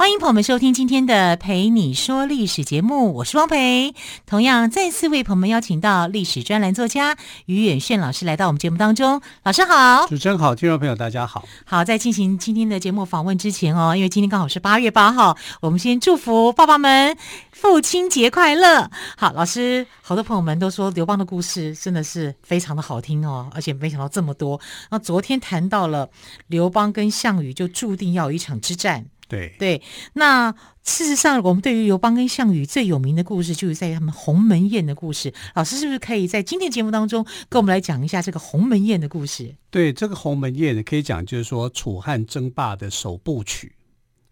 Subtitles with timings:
[0.00, 3.94] 欢迎朋友们收听今天的《陪你说历史》节目，我是汪培。
[4.24, 9.20] 同样再次为朋友们邀请到历史专栏作家于远炫老师来到我们节目当中。
[9.42, 11.44] 老师好，主持人好，听众朋友大家好。
[11.66, 17.14] 好，在进行今天的节目访问之前哦，因为今天刚好是八月八号，我们先祝福爸爸们
[17.52, 18.90] 父亲节快乐。
[19.18, 24.58] 好，老师，好多朋友们都说刘邦的故事真的是非常的好听哦，而且没想到这么多。
[24.90, 26.08] 那昨天谈到了
[26.46, 29.04] 刘邦跟项羽，就注定要有一场之战。
[29.30, 29.80] 对对，
[30.14, 35.32] 那事实上，我们对于刘邦跟项羽最有名的故事，就是在他们鸿门宴的故事。
[35.54, 39.54] 老师是不是可以在今天节目当中跟我们来讲一下这个鸿门宴的故事？
[39.70, 43.72] 对，这个鸿门宴呢，可以讲就是说楚汉争霸的首部曲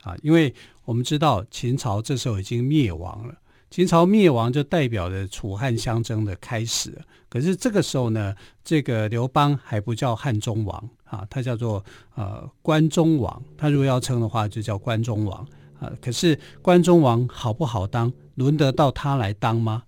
[0.03, 0.53] 啊，因为
[0.85, 3.35] 我们知道秦朝这时候已经灭亡了，
[3.71, 6.99] 秦朝灭亡就代表着楚汉相争的开始。
[7.29, 10.91] 可是这个时候呢，这个刘邦还不叫汉中王。
[11.09, 15.47] 啊，他叫做呃关中王，他如果要称的话，就叫关中王
[15.81, 15.91] 啊。
[16.01, 19.83] 可是关中王好不好当，轮得到他来当吗？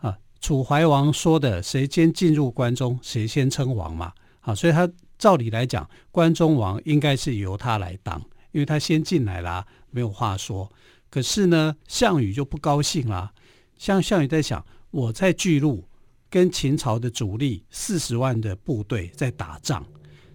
[0.00, 4.12] 啊，楚怀王说的，谁先进入关中，谁先称王嘛。
[4.40, 8.18] 啊，所以他照理来讲，关中王应该是由他来当，
[8.52, 10.70] 因为他先进来啦，没有话说。
[11.10, 13.32] 可是呢，项羽就不高兴啦。
[13.76, 15.84] 像项羽在想，我在巨鹿
[16.30, 19.84] 跟秦朝的主力四十万的部队在打仗。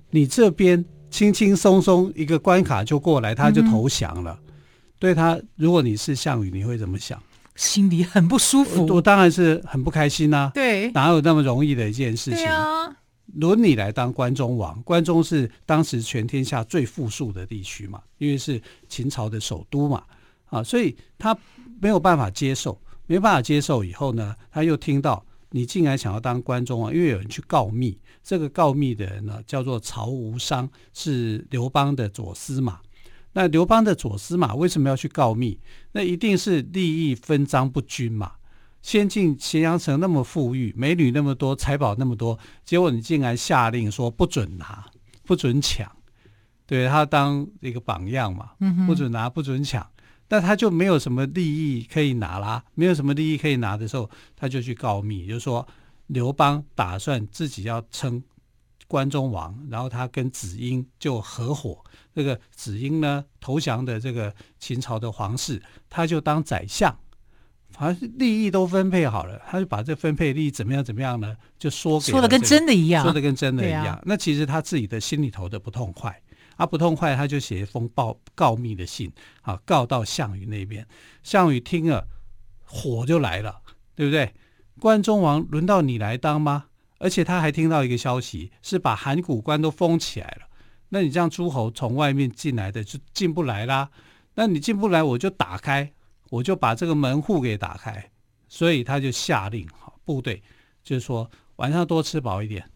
[0.09, 4.37] 你这边轻轻松松一个关卡就过来，他就投降了。
[4.47, 4.53] 嗯、
[4.99, 7.21] 对他，如果你是项羽，你会怎么想？
[7.55, 8.85] 心里很不舒服。
[8.87, 10.51] 我，我当然是很不开心呐、啊。
[10.53, 12.39] 对，哪有那么容易的一件事情？
[12.39, 12.95] 对啊，
[13.35, 14.81] 轮你来当关中王。
[14.83, 20.03] 关中是当时全天下最富庶的地区嘛，因为是秦朝的首都嘛。
[20.47, 21.37] 啊，所以他
[21.81, 25.25] 没有办法接受，没办法接受以后呢，他又听到。
[25.55, 27.97] 你竟然想要当关中王，因为有人去告密。
[28.21, 32.81] 这个告密的人呢，叫做曹无伤，是刘邦的左司马。
[33.31, 35.57] 那刘邦的左司马为什么要去告密？
[35.93, 38.33] 那一定是利益分赃不均嘛。
[38.81, 44.83] 先进咸阳城那么富裕，美女那么多，财宝那么多，结果你竟然下令说不准拿，
[45.23, 45.89] 不准抢，
[46.65, 48.49] 对他当一个榜样嘛，
[48.85, 49.87] 不准拿，不准抢。
[50.27, 55.67] 但他就没有什么利益可以拿啦，没有什么利益可以拿的时候，他就去告密，就是说
[56.07, 58.23] 刘邦打算自己要称
[58.87, 66.95] 关中王，然后他跟子婴就合伙，这个子婴呢投降的这个秦朝的皇室，他就当宰相，
[67.71, 73.87] 反正利益都分配好了，他就把这分配利益怎么样怎么样呢，就说给、这个、说的跟真的一样，说的跟真的一样。
[73.87, 76.19] 啊、那其实他自己的心里头的不痛快。
[76.57, 79.11] 啊，不痛快，他就写一封报告密的信，
[79.41, 80.87] 啊，告到项羽那边。
[81.23, 82.07] 项羽听了，
[82.63, 83.61] 火就来了，
[83.95, 84.33] 对不对？
[84.79, 86.65] 关中王轮到你来当吗？
[86.97, 90.47] 而且他还听到一个消息，是把函谷关都封起来了。
[90.89, 93.89] 那你这样诸侯从外面进来的就进不来啦。
[94.35, 95.91] 那你进不来，我就打开，
[96.29, 98.11] 我就把这个门户给打开。
[98.47, 100.41] 所以他就下令，好，部队
[100.83, 102.69] 就是说晚上多吃饱一点，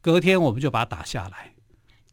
[0.00, 1.52] 隔天我们就把他打下来。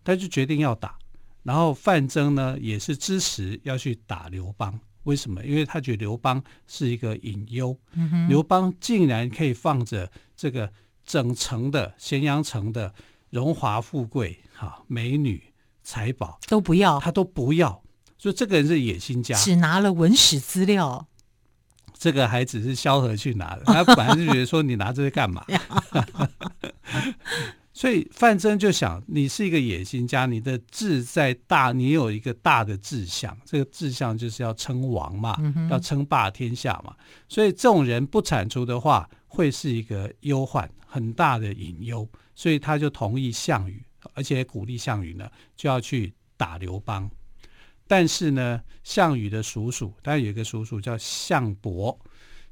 [0.03, 0.97] 他就决定要打。
[1.43, 5.43] 然后范增呢也是支持要去打刘邦，为什么？
[5.45, 10.71] 因为他觉得刘邦是一个隐忧，嗯、刘邦竟然可以放着这个
[11.05, 12.93] 整城的咸阳城的
[13.29, 15.43] 荣华富贵、哈美女
[15.83, 17.83] 财宝都不要，他都不要，
[18.17, 21.07] 所以这个人是野心家，只拿了文史资料，
[21.97, 25.45] 这个还只是萧何去拿的，他本来就觉得说你拿这些干嘛？
[27.73, 36.95] 所以范增就想，你是一个野心家，你的志在大，你有一个大的志向，这个志向就是要称王嘛，嗯、要称霸天下嘛。
[37.27, 42.07] 所以这种人不铲除的话，会是一个忧患，很大的隐忧。
[42.35, 43.83] 所以他就同意项羽，
[44.13, 47.09] 而且鼓励项羽呢，就要去打刘邦。
[47.87, 51.99] 但是呢，项羽的叔叔，当然有一个叔叔叫项伯，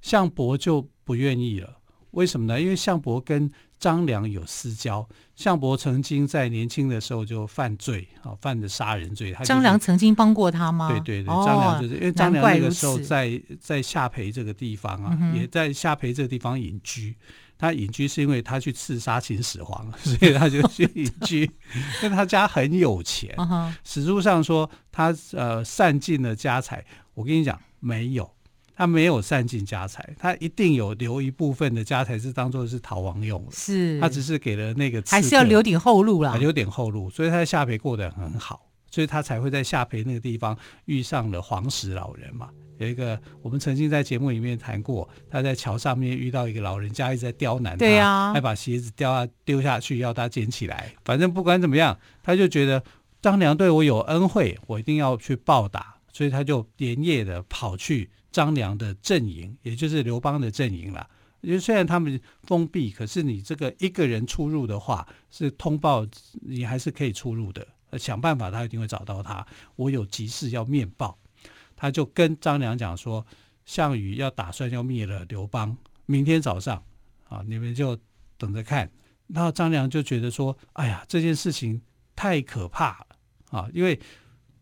[0.01, 1.77] 项伯就不愿意了。
[2.11, 2.59] 为什么呢？
[2.59, 3.49] 因为项伯跟
[3.81, 5.05] 张良有私交，
[5.35, 9.33] 项伯曾经在年轻的时候就犯罪啊，犯的杀人罪。
[9.33, 10.87] 他张良曾经帮过他吗？
[10.89, 17.17] 对对对，张良就是因为张良那个时候在在夏培这个地方啊，也在夏培这个地方隐居。
[17.57, 21.41] 他隐居是因为他去刺杀秦始皇， 所以他就去隐居。
[22.01, 23.35] 因为他家很有钱，
[23.83, 26.83] 史书上说他呃散尽了家财。
[27.13, 28.31] 我跟你讲，没有。
[28.75, 33.51] 他没有散尽家财，他一定有留一部分的家财是当做是逃亡用的。
[33.51, 42.49] 是，他只是给了那个还是要留点后路啦，留点后路，所以他在夏培过得很好，所以他才会在下培那个地方遇上了黄石老人嘛。
[42.77, 50.91] 有一个我们曾经在节目里面谈过，他在桥上面遇到一个老人家一直在刁难他，对啊，还把鞋子掉下丢下去要他捡起来。
[51.05, 52.83] 反正不管怎么样，他就觉得
[53.21, 61.09] 张良对我有恩惠，我一定要去报答，所以他就连夜的跑去张良的阵营，也就是刘邦的阵营了。
[61.41, 66.05] 因为虽然他们封闭，可是你这个一个人出入的话，是通报
[66.41, 67.67] 你还是可以出入的。
[67.97, 69.45] 想办法，他一定会找到他。
[69.75, 71.17] 我有急事要面报。
[71.75, 73.25] 他就跟张良讲说，
[73.65, 75.75] 项羽要打算要灭了刘邦，
[76.05, 76.81] 明天早上
[77.27, 77.97] 啊，你们就
[78.37, 78.89] 等着看。
[79.27, 81.81] 然后张良就觉得说，哎呀，这件事情
[82.15, 83.07] 太可怕了
[83.49, 83.99] 啊，因为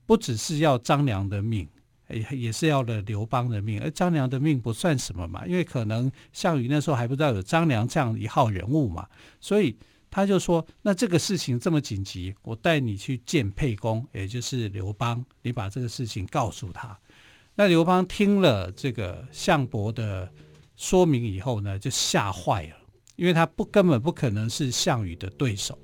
[0.05, 1.67] 不只是要张良的命，
[2.09, 3.81] 也也是要了刘邦的命。
[3.81, 9.07] 而张良的命不算什么嘛，因为可能项羽那时候还不知道有张良这样一号人物嘛，
[9.39, 9.75] 所以
[10.11, 16.97] 他就说，那这个事情这么紧急，我带你去见沛公，也就是刘邦，你把这个事情告诉他。
[17.55, 20.31] 那刘邦听了这个项伯的
[20.75, 22.75] 说明以后呢，就吓坏了，
[23.17, 25.77] 因为他不根本不可能是项羽的对手，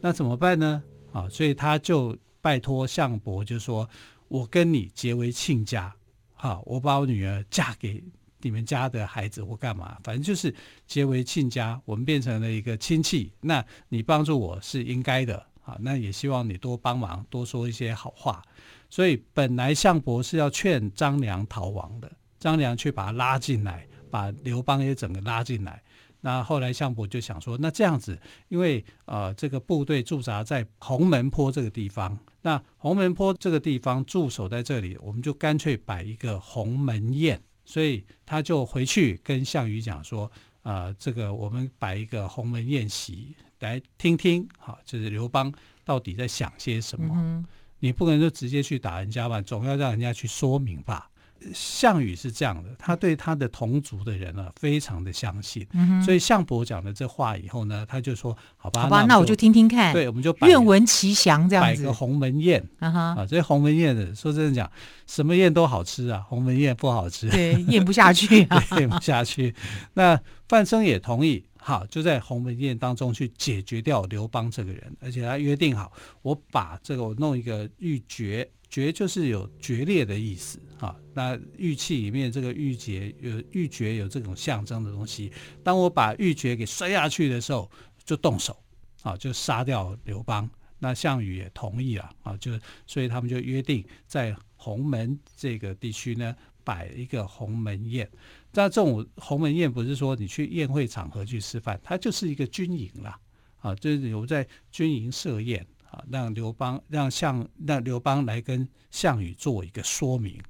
[0.00, 0.82] 那怎么办呢？
[1.12, 3.88] 啊，所以他就拜托项伯，就说
[4.32, 5.94] ：“我跟你结为亲家，
[6.32, 8.02] 好，我把我女儿嫁给
[8.40, 10.54] 你们家的孩子，或干嘛，反正就是
[10.86, 13.30] 结为亲家，我们变成了一个亲戚。
[13.42, 18.42] 那你帮助我是应该的，啊，那也希望你多帮忙，多说一些好话。”
[18.88, 25.82] 所以本来项伯是要劝张良逃亡的，张良却把他拉进来，把刘邦也整个拉进来。
[26.22, 28.18] 那后来项伯就想说，那这样子，
[28.48, 37.40] 因为呃这个部队驻扎在鸿门坡这个地方，那鸿门坡这个地方驻守在这里，我们就干脆摆一个鸿门宴。
[37.64, 40.30] 所以他就回去跟项羽讲说，
[40.62, 45.52] 呃这个我们摆一个鸿门宴席来听听，好，就是刘邦
[45.84, 47.14] 到底在想些什么。
[47.16, 47.44] 嗯
[47.78, 51.10] 你不可能就直接去打人家吧，总要让人家去说明吧。
[51.54, 55.66] 项羽是这样的，他对他的同族的人呢、啊，非常的相信。
[55.72, 61.82] 嗯、所以项伯讲了这话以后呢，他就说：“好吧，好吧，那我就听听看。”对，我们就愿闻其详，这样子。
[61.82, 64.70] 摆个鸿门宴、uh -huh、啊，这鸿门宴的，说真的讲，
[65.06, 69.54] 什么宴都好吃啊，鸿门宴不好吃，对， 咽不下去、啊，咽不下去。
[69.94, 71.44] 那范生也同意。
[71.64, 75.92] 好，就在鸿门宴当中去解决掉刘邦这个人，而且他约定好，
[76.22, 80.96] 我把这个我弄一个玉玦，绝就是有决裂的意思啊。
[81.12, 85.30] 那玉器里面这个玉玦有玉玦有这种象征的东西，
[85.62, 87.70] 当我把玉玦给摔下去的时候，
[88.02, 88.56] 就动手
[89.02, 90.48] 啊，就杀掉刘邦。
[90.78, 96.34] 那项羽也同意了啊，就所以他们就约定在鸿门这个地区呢
[96.64, 98.10] 摆一个鸿门宴。
[98.52, 103.20] 那这种鸿门宴不是说你去宴会场合去吃饭，它就是一个军营啦，
[103.58, 110.40] 啊，就是有在军营设宴啊，让刘邦让项让刘邦来跟项羽做一个说明，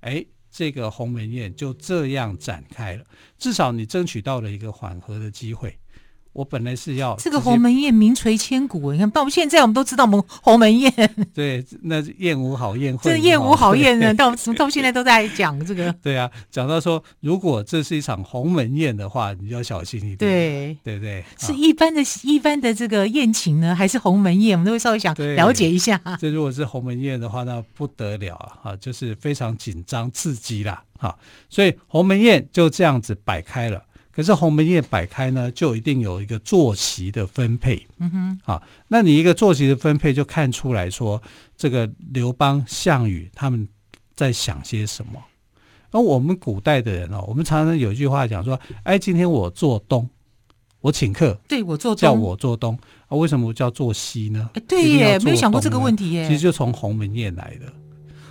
[0.00, 3.04] 哎，这个鸿门宴就这样展开了，
[3.38, 5.78] 至少你争取到了一个缓和的机会。
[6.38, 10.92] 我本来是要这个鸿门宴名垂千古，你看到现在我们都知道我们鸿门宴，
[11.34, 15.92] 对，那宴无好宴会，这宴无好宴呢，到到现在都在讲这个。
[16.00, 21.24] 对啊，讲到说，如果这是一场鸿门宴的话，你要小心一点，对对不对？
[21.38, 24.56] 是一般的、一般的这个宴请呢，还是鸿门宴？
[24.56, 26.00] 我们都会稍微想了解一下。
[26.20, 31.18] 这如果是鸿门宴的话，那不得了啊，就是非常紧张刺激啦，哈，
[31.50, 33.82] 所以鸿门宴就这样子摆开了。
[34.18, 37.86] 可是鸿门宴摆开呢，就一定有一个坐席的分配。
[37.98, 41.22] 嗯哼，啊，那你一个坐席的分配，就看出来说，
[41.56, 43.68] 这个刘邦、项羽他们
[44.16, 45.22] 在想些什么。
[45.92, 50.10] 而我们古代的人哦，我们常常有一句话讲说：“哎，今天我做东，
[50.80, 53.16] 我请客，对我做东，叫我做东啊？
[53.16, 56.26] 为什么我叫做西呢？”对耶，没有想过这个问题耶。
[56.26, 57.72] 其实就从鸿门宴来的。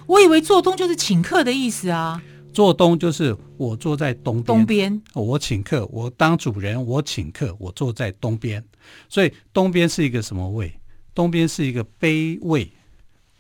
[0.06, 2.22] 我以为做东就是请客的意思啊。
[2.58, 5.02] 坐东就是我坐在东边，东边。
[5.14, 8.64] 我请客，我当主人，我请客，我坐在东边，
[9.08, 10.74] 所以东边是一个什么位？
[11.14, 12.68] 东边是一个卑位，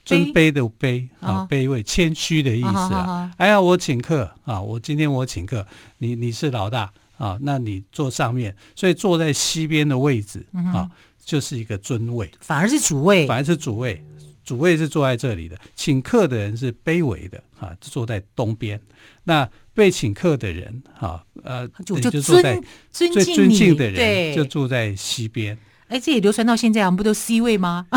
[0.06, 3.32] 尊卑的卑啊，卑位，谦虚的意思啊。
[3.38, 5.66] 哎呀，我请客啊，我今天我请客，
[5.98, 10.88] 你你是老大啊，那你坐上面，所以坐在西边的位置啊，
[11.26, 14.06] 就是一个尊位，反而是主位，反而是主位。
[14.48, 18.80] 主位是坐在这里的，请客的人是卑微的啊，坐在东边。
[19.26, 22.58] 那被请客的人啊，呃，就就坐在
[22.90, 25.58] 最尊敬的人就坐在西边。
[25.90, 27.88] 哎，这也流传到现在，我们不都 C 位吗？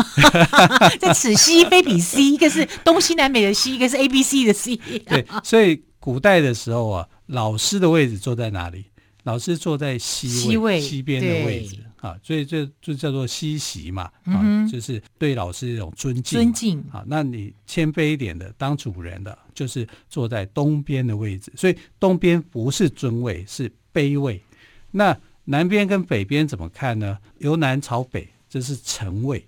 [0.99, 4.75] 在此西非彼 C，一个是东西南北的西，一个是 A B C 的 C。
[4.75, 8.87] 对，所以古代的时候啊，老师的位置坐在哪里？
[9.23, 16.23] 老师坐在西位西，位西边的位置啊，所以这就叫做西席嘛，啊，就是对老师一种尊敬。
[16.23, 21.53] 尊敬啊，那你谦卑一点的，当主人的，就是坐在东边的位置。
[21.55, 24.41] 所以东边不是尊位，是卑位。
[24.89, 25.15] 那
[25.45, 27.17] 南边跟北边怎么看呢？
[27.37, 29.47] 由南朝北，这是臣位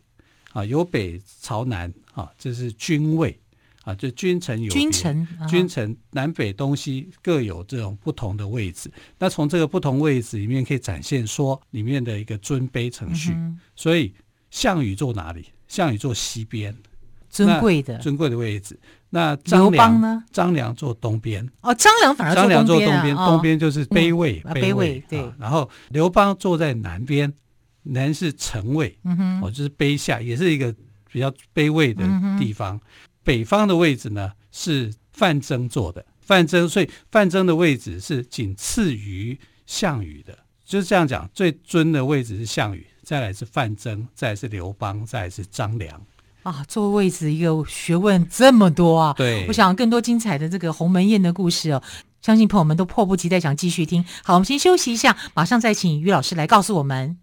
[0.52, 3.36] 啊；由北朝南啊，这是君位。
[3.84, 8.90] 啊，就君臣有君臣，君臣南北东西各有这种不同的位置。
[9.20, 13.34] 那从这个不同位置里面，可以展现说里面的一个尊卑程序。
[13.34, 14.14] 嗯、所以
[14.50, 15.48] 项羽坐哪里？
[15.68, 16.74] 项羽坐西边，
[17.30, 18.80] 尊贵的尊贵的位置。
[19.10, 20.24] 那张良呢？
[20.32, 21.46] 张良坐东边。
[21.62, 25.36] 哦，张良反而张良坐东边，东边就是卑位，卑位，对、啊。
[25.38, 27.34] 然后刘邦坐在南边，
[27.84, 30.74] 南是臣位，嗯哼，哦，就是卑下，也是一个
[31.12, 32.04] 比较卑微的
[32.40, 32.80] 地方。
[33.24, 46.02] 嗯北方的位置呢是范增坐的，范增，所以范增的位置是仅次于项羽的，就是这样讲，最尊的位置是项羽，再来是范增，再来是刘邦，再来是张良。
[46.44, 49.14] 啊，坐位置一个学问这么多啊！
[49.14, 51.82] 对，我想更多精彩的这个鸿门宴的故事哦，
[52.22, 54.04] 相信朋友们都迫不及待想继续听。
[54.24, 57.23] 好，我们先休息一下，马上再请于老师来告诉我们。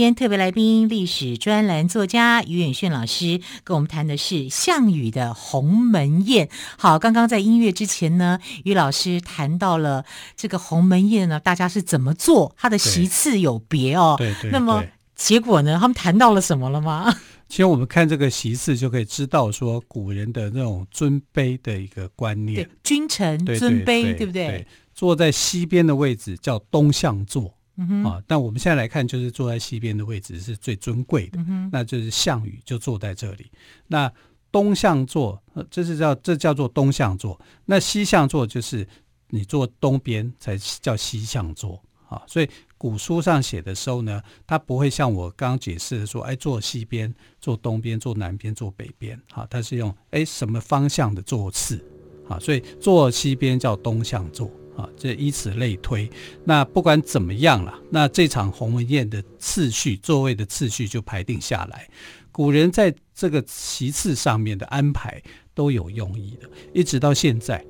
[0.00, 6.48] 今天特别来宾，历史专栏作家于远炫老师跟我们谈的是项羽的鸿门宴。
[6.78, 14.14] 好，刚刚在音乐之前呢，于老师谈到了这个鸿门宴呢，大家是怎么做，他的席次有别哦。
[14.16, 14.52] 对对，对。
[14.52, 14.82] 那么
[15.14, 17.14] 结果呢，他们谈到了什么了吗？
[17.50, 22.64] 其实我们看这个席次就可以知道，说古人的那种尊卑的一个观念。
[22.64, 24.46] 对，君臣尊卑，对不对？
[24.46, 27.52] 对，坐在西边的位置叫东向坐。
[27.80, 28.22] 嗯、啊！
[28.26, 33.50] 但我们现在来看，就是坐在西边的位置是最尊贵的，嗯，那就是项羽就坐在这里。
[33.86, 34.12] 那
[34.52, 37.40] 东向坐，这是叫这叫做东向坐。
[37.64, 38.86] 那西向坐就是
[39.28, 42.22] 你坐东边才叫西向坐啊。
[42.26, 51.82] 所以古书上写的时候呢，它不会像我刚刚解释的说，哎，坐西边、坐东边、坐南边、坐北边，哈，它是用哎什么方向的坐次
[52.28, 52.38] 啊？
[52.38, 54.50] 所以坐西边叫东向坐。
[54.76, 56.08] 啊，这以此类推，
[56.44, 61.88] 那不管怎么样了，那这场鸿门宴的次序，座位的次序就排定下来。
[62.32, 65.20] 古人在这个席次上面的安排
[65.54, 67.62] 都有用意的，一直到现在，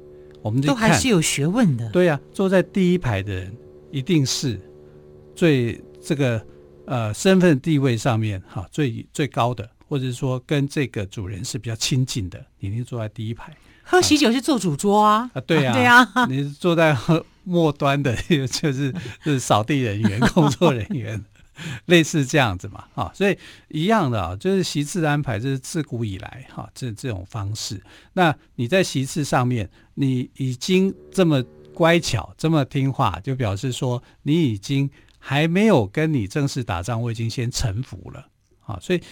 [0.42, 1.90] 我们都还是有学问的。
[1.90, 3.56] 对呀、啊，坐在第一排的人
[3.90, 4.60] 一定是
[5.34, 6.46] 最这个
[6.84, 13.56] 呃身份地位上面哈最最高的，或者说跟这个主人是比较亲近的，一定坐在第一排。
[13.90, 16.96] 喝喜酒是坐主桌啊，啊对啊， 对啊，你坐在
[17.42, 18.14] 末端的，
[18.46, 18.92] 就是
[19.24, 21.20] 就是扫地人员、工作人员，
[21.86, 23.36] 类似这样子嘛，啊，所以
[23.68, 27.82] 一样的啊，就是席次安排，这是自古以来哈，这这种方式。
[28.12, 31.42] 那你在席次上面，你已经这么
[31.74, 38.28] 乖巧、这么听话，就表示说你已经还没有跟你正式打仗，我已经先臣服了
[38.64, 39.02] 啊，所以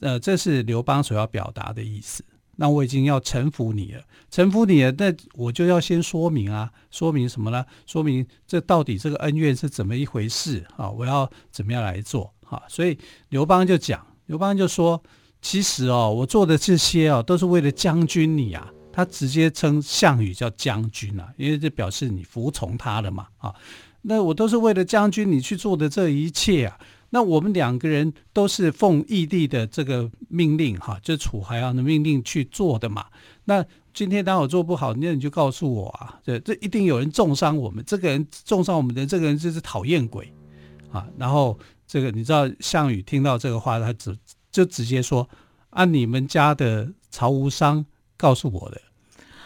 [0.00, 2.24] 呃，这是刘邦所要表达的意思。
[2.56, 7.64] 那我已经要臣服你了，臣服你了，那我就要先说明啊，说明什么呢？
[7.86, 10.90] 说明这到底这个恩怨是怎么一回事啊？
[10.90, 12.32] 我要怎么样来做？
[12.44, 15.02] 哈，所以刘邦就讲，刘邦就说，
[15.42, 18.70] 其实哦，我做的这些哦，都是为了将军你啊。
[18.92, 23.26] 他直接称项羽叫将军啊，因为这表示你服从他了嘛。
[23.38, 23.52] 啊，
[24.02, 26.78] 那我都是为了将军你去做的这一切啊。
[27.14, 33.06] 那我们两个人都是奉义帝的这个命令，哈，就楚怀王的命令去做的嘛。
[33.44, 40.28] 那今天当我做不好，那你就告诉我啊，这这一定有人重伤我们，这个人重伤我们的这个人就是讨厌鬼
[40.90, 41.06] 啊。
[41.16, 41.56] 然后
[41.86, 44.18] 这个你知道，项羽听到这个话，他直
[44.50, 45.28] 就直接说：
[45.70, 48.80] 按、你们家的曹无伤告诉我的。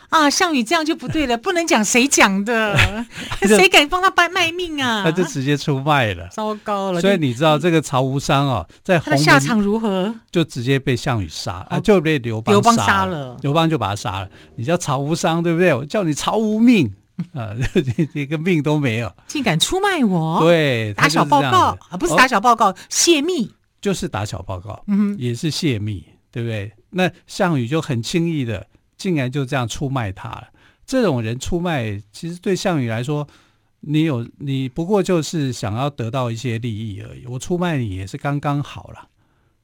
[0.09, 2.77] 啊，项羽这样就不对了， 不能讲谁讲的，
[3.47, 5.03] 谁敢帮他卖卖命啊？
[5.05, 7.00] 他就直接出卖了，糟糕了。
[7.00, 10.15] 所以你知道这个曹无伤哦，在他的下场如何？
[10.31, 14.29] 就直接被项羽杀啊，就被刘邦刘邦杀了，刘邦就把他杀了。
[14.57, 15.75] 你叫曹无伤对不对？
[15.75, 16.91] 我叫你曹无命
[17.35, 17.50] 啊，
[18.15, 20.41] 一个命都没有，竟敢出卖我？
[20.41, 26.73] 对，打小报告啊，不是打小报告，泄密，就是打小报告，嗯，也是泄密，对不对？
[26.91, 28.67] 那项羽就很轻易的。
[28.99, 30.49] 竟然就这样出卖他了，
[30.85, 33.26] 这种人出卖，其实对项羽来说，
[33.81, 37.25] 你有你不过就是想要得到一些利益而已。
[37.26, 39.09] 我出卖你也是刚刚好了，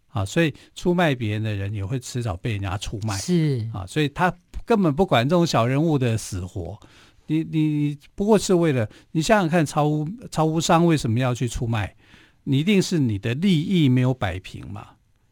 [0.08, 4.32] 啊，所以出卖别人的人也会迟早被人家出卖，是啊，所以他
[4.64, 6.78] 根本不管这种小人物的死活，
[7.26, 11.96] 你你不过是为了你想想看，曹无曹无伤为什么要去出卖？
[12.44, 14.90] 你一定是你的利益没有摆平嘛，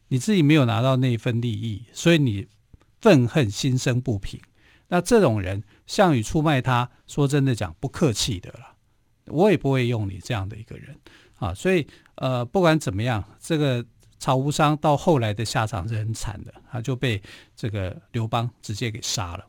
[0.09, 2.49] 你自己没有拿到那一份利益，所以你。
[3.03, 4.41] 愤恨心生不平，
[4.87, 8.77] 那这种人，项羽出卖他，说真的讲，不客气的了。
[9.27, 10.97] 我也不会用你这样的一个人
[11.37, 11.53] 啊。
[11.53, 13.85] 所以，呃，不管怎么样，这个
[14.21, 17.21] 曹无伤到后来的下场是很惨的，他就被
[17.57, 19.45] 这个刘邦直接给杀了。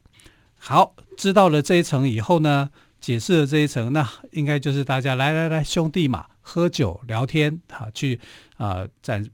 [0.58, 8.20] 好，知道了这一层以后呢，解释了这一层，那应该就是大家来来来，兄弟嘛，喝酒聊天啊，去
[8.58, 9.30] 啊展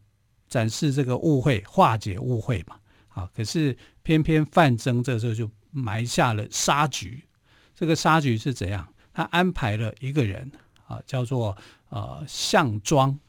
[0.49, 2.75] 展示这个误会，化解误会嘛。
[3.07, 3.77] 啊，可是。
[4.09, 7.23] 偏偏范增这时候就埋下了杀局，
[7.75, 8.87] 这个杀局是怎样？
[9.13, 10.51] 他安排了一个人
[10.87, 11.55] 啊，叫做
[11.89, 13.19] 呃项庄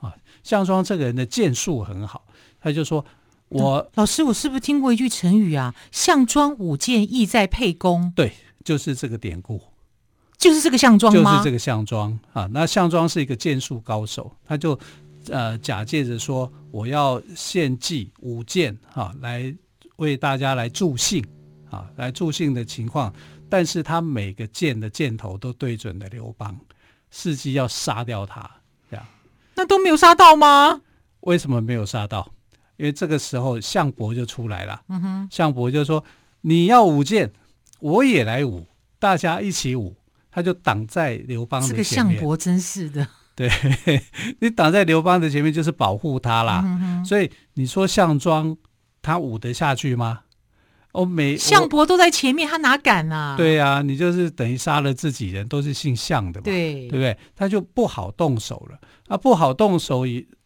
[0.00, 0.12] 啊。
[0.42, 2.26] 项庄这个人的剑术很好，
[2.60, 3.06] 他就说
[3.46, 8.32] ：“我老师，我是不是听过一句成语啊？‘项庄舞剑，意在沛公’。”对，
[8.64, 9.62] 就是这个典故，
[10.36, 11.30] 就是这个项庄吗？
[11.30, 12.48] 就是这个项庄啊。
[12.50, 14.76] 那项庄是一个剑术高手，他就
[15.28, 19.54] 呃假借着说我要献计舞剑啊来。
[19.96, 21.24] 为大家来助兴，
[21.70, 23.12] 啊，来助兴的情况，
[23.48, 26.58] 但是他每个箭的箭头都对准了刘邦，
[27.12, 28.50] 伺机要杀掉他，
[28.90, 29.06] 这样，
[29.54, 30.80] 那都没有杀到吗？
[31.20, 32.28] 为什么没有杀到？
[32.76, 36.04] 因为这个时候项伯就出来了，嗯哼，项伯就说
[36.42, 37.32] ：“你要舞剑，
[37.78, 38.66] 我也来舞，
[38.98, 39.96] 大家一起舞。”
[40.28, 41.84] 他就挡在刘邦的前面。
[41.84, 43.48] 这个项伯真是的，对
[44.40, 47.04] 你挡在刘邦的前面就是保护他啦。
[47.06, 48.56] 所以你说项庄。
[49.04, 50.22] 他舞得下去吗？
[50.92, 53.36] 哦，没，项伯都在前面，他哪敢啊？
[53.36, 57.16] 对呀、啊，你就是等于杀了自己人，都是姓项的嘛，对，对不对？
[57.36, 58.78] 他就不好动手了。
[59.08, 60.04] 啊，不好动手，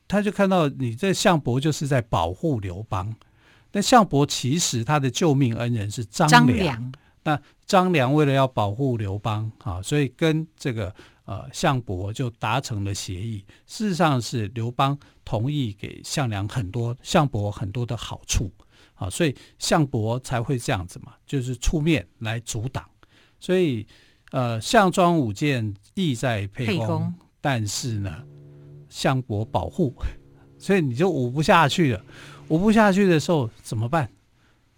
[0.08, 3.14] 他就看到你这项伯就是在保护刘邦。
[3.72, 6.46] 那项伯其实他的救命恩人是张良。
[6.46, 6.92] 张良。
[7.24, 10.94] 那张良为了要保护刘邦啊，所以跟这个。
[11.28, 13.44] 呃，项伯就达成了协议。
[13.66, 18.50] 事实上是刘邦同意给项梁很多、项伯很多的好处
[18.94, 22.82] 啊，所以项伯才会这样子嘛，就是出面来阻挡。
[23.38, 23.86] 所以，
[24.30, 28.24] 呃，项庄舞剑意在沛公，公，但是呢，
[28.88, 29.94] 项伯保护，
[30.56, 32.02] 所以你就舞不下去了。
[32.48, 34.10] 舞不下去的时候怎么办？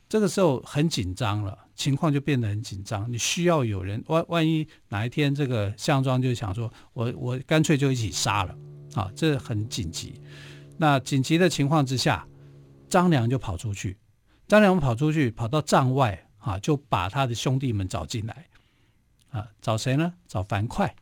[0.08, 1.56] 这个时候很紧张了。
[1.80, 8.54] 情况就变得很紧张，你需要有人，万万一哪一天这个项庄就想说，我我干脆就一起杀了，
[8.92, 10.20] 啊，这很紧急。
[10.76, 12.28] 那紧急的情况之下，
[12.90, 13.96] 张良就跑出去，
[14.46, 18.46] 张良跑出去，跑到帐外，啊，就把他的兄弟们找进来，
[19.30, 20.12] 啊，找谁呢？
[20.28, 20.92] 找樊哙，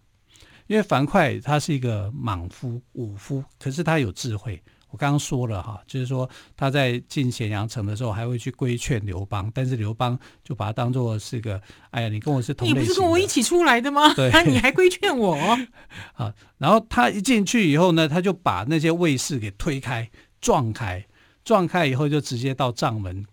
[0.68, 4.62] 因为樊哙他是一个莽夫武夫，可是他有智慧。
[4.90, 14.14] 我刚刚说了哈，就是说他在进咸阳城的时候，还会去规劝刘邦，但是刘邦就把他当做是个，哎呀，你跟我是同类，你不是跟我一起出来的吗？
[14.14, 15.36] 对， 你还规劝我？
[16.16, 21.06] 啊，然后他一进去以后呢，他就把那些卫士给推开、撞开、
[21.44, 23.26] 撞开以后，就直接到帐门、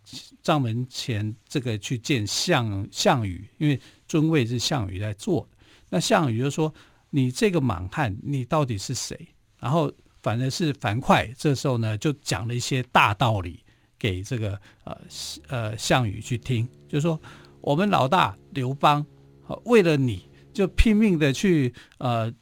[0.43, 5.47] 帐门前这个去见项项羽，因为尊位是项羽在做。
[5.89, 6.73] 那项羽就说
[7.11, 9.17] ：“你这个莽汉，你到底是谁？”
[9.57, 9.89] 然后。
[10.25, 13.63] 反正是樊哙，这时候呢就讲了一些大道理
[13.99, 14.97] 给这个呃
[15.49, 17.21] 呃项羽去听，就说
[17.61, 19.05] 我们老大刘邦，
[19.65, 22.33] 为了你就拼命的去呃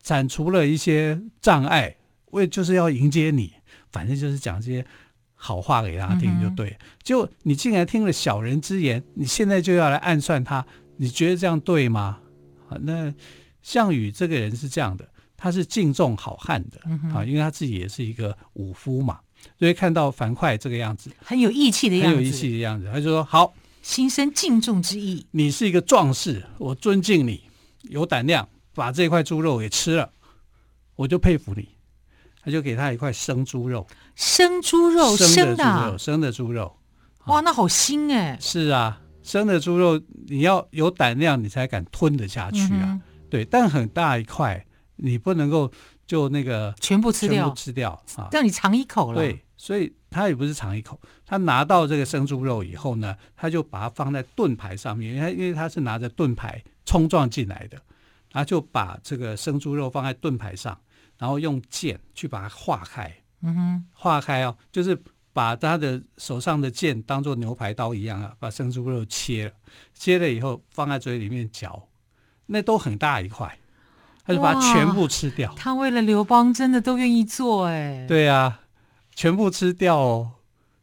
[0.00, 3.52] 铲除了一些障碍，为就是要迎接你，
[3.90, 4.86] 反正就是讲这些
[5.34, 6.68] 好话给他听就对。
[6.70, 10.64] 嗯、就你竟然听了小人之言，你现在就要来暗算他，
[10.98, 12.20] 你觉得这样对吗？
[12.68, 13.12] 啊，那
[13.60, 15.08] 项羽这个人是这样的。
[15.42, 19.18] 他是敬重好汉的、嗯、啊，因为他自己也是一个武夫嘛，
[19.58, 23.52] 所以看到樊哙这个样子，很有义气的样子，很有义气的样子，他就说：“好，
[23.82, 25.26] 心生敬重之意。
[25.32, 27.42] 你是一个壮士，我尊敬你，
[27.82, 30.12] 有胆量把这块猪肉给吃了，
[30.94, 31.68] 我就佩服你。”
[32.44, 36.76] 他就给他一块生猪肉，生猪肉，生的猪肉，生的猪肉。
[37.26, 38.38] 哇，那好腥哎！
[38.40, 42.82] 是啊，生的猪肉你要有胆量，你才敢吞得下去啊。
[42.82, 44.64] 嗯、对，但很大一块，
[45.02, 45.70] 你不能够
[46.06, 49.20] 就那个全部吃掉，全部吃掉啊，让你尝一口了。
[49.20, 57.78] 对，所以他也不是尝一口，他拿到这个生猪肉以后呢，他就把它放在盾牌上面，因为因为他是拿着盾牌冲撞进来的，
[58.30, 60.78] 他就把这个生猪肉放在盾牌上，
[61.18, 63.12] 然后用剑去把它划开。
[63.42, 64.98] 嗯哼，划开哦，就是。
[65.34, 69.52] 把他的手上的剑当做牛排刀一样啊，把生猪肉切了，
[69.94, 71.88] 切了以后放在嘴里面嚼，
[72.44, 73.58] 那都很大一块，
[74.24, 75.52] 他就把它全部吃掉。
[75.56, 78.04] 他为了刘邦真的都愿意做哎。
[78.06, 78.60] 对啊，
[79.14, 80.32] 全部吃掉哦，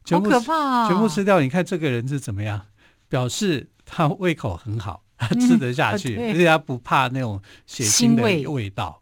[0.04, 0.88] 全部好可怕啊！
[0.88, 2.65] 全部吃掉，你看这个人是怎么样？
[3.08, 9.02] 表示他胃口很好，他吃得下去，而且他不怕那种血腥的味道。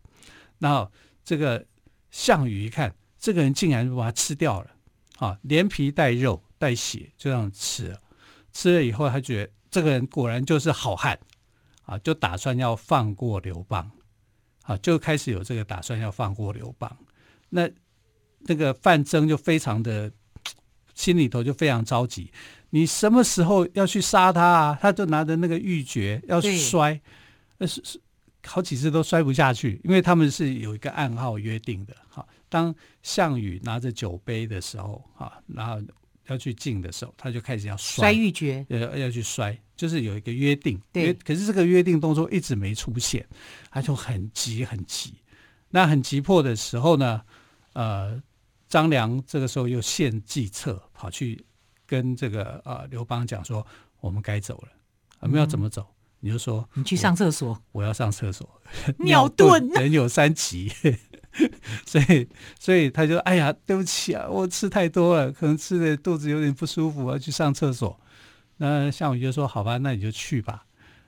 [0.60, 0.91] 然后
[1.23, 1.65] 这个
[2.10, 4.67] 项羽一看，这个人竟然把它吃掉了。
[5.19, 7.97] 啊，连皮带肉带血就这样吃了，
[8.54, 11.17] 吃了以后，他觉得这个人果然就是好汉，
[11.86, 13.89] 啊，就打算要放过刘邦，
[14.67, 16.95] 啊，就开始有这个打算要放过刘邦。
[17.49, 17.69] 那
[18.39, 20.12] 那个范增就非常的
[20.93, 22.32] 心里头就非常着急，
[22.71, 24.77] 你什么时候要去杀他啊？
[24.82, 26.99] 他就拿着那个玉珏要摔，
[27.60, 28.01] 呃是是
[28.45, 32.27] 好几次都摔不下去，因为他们是有一个暗号约定的，哈。
[32.49, 35.82] 当项羽拿着酒杯的时候，啊，然后
[36.27, 40.78] 要去敬的时候，他就开始要摔，摔玉珏，要要去摔，就是有一个约定。
[40.92, 43.26] 对，可是这个约定动作一直没出现，
[43.72, 45.13] 他就很急很急。
[45.70, 47.22] 那很急迫的时候呢，
[47.74, 48.22] 呃，
[48.68, 51.46] 张良这个时候又献计策，跑去
[51.86, 53.66] 跟这个呃刘邦讲说
[54.02, 54.70] ：“我们该走了，
[55.22, 58.50] 我们要怎么走？”嗯你就说，你去上厕所我，我要上厕所。
[58.98, 60.68] 尿遁，人有三急，
[61.86, 62.28] 所以
[62.60, 67.98] 所以他就哎呀，对不起啊，我吃太多了，可能吃的肚子有点不舒服，我要去上厕所。
[68.58, 70.65] 那项羽就说：“好吧，那你就去吧。”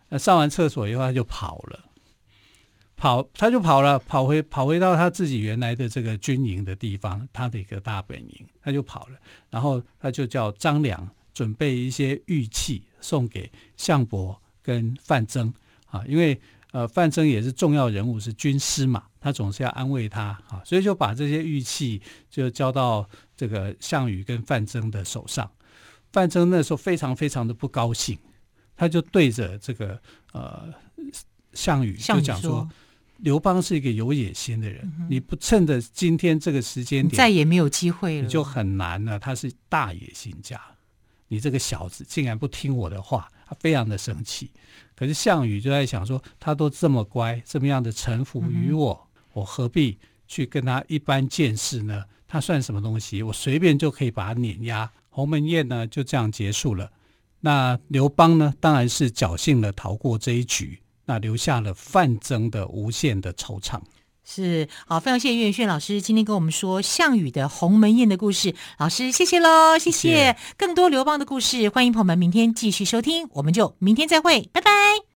[0.09, 1.85] 那上完厕所以后，他就跑了，
[2.95, 9.17] 跑他就跑了，跑回跑回到他自己原来的这个军营的地方，他的一个大本营，他就跑了。
[9.49, 14.41] 然后他就叫张良准备一些玉器送给项伯。
[14.61, 15.51] 跟范增
[15.87, 16.39] 啊，因为
[16.73, 25.49] 呃范增也是重要人物，是军师嘛，他总是要安慰他啊，所以就把这些玉器就交到这个项羽跟范增的手上。
[26.11, 28.17] 范增那时候非常非常的不高兴，
[28.75, 30.01] 他就对着这个
[30.33, 30.73] 呃
[31.53, 32.67] 项羽就讲说
[33.17, 39.19] ：“刘邦是一个有野心的人，嗯、你不趁着今天这个时间点，再也没有机会了，你就很难了。
[39.19, 40.59] 他是大野心家，
[41.27, 44.51] 你这个小子竟然不听我的话。”他非常的生气，
[44.95, 52.05] 可是项羽就在想说，他都这么乖，这么样的臣服于我，嗯、我何必去跟他一般见识呢？
[52.27, 53.23] 他算什么东西？
[53.23, 54.91] 我随便就可以把他碾压。
[55.09, 56.91] 鸿门宴呢就这样结束了。
[57.41, 63.79] 那刘邦呢，当然是侥幸的逃过这一局，那留下了范增的无限的惆怅。
[64.25, 68.53] 是，好，非常谢谢岳轩老师今天跟我们说项羽的鸿门宴的故事。
[68.77, 70.09] 老师，谢谢喽，谢谢。
[70.09, 75.08] 谢谢更多刘邦的故事，欢迎朋友们明天继续收听，我们就明天再会，拜拜。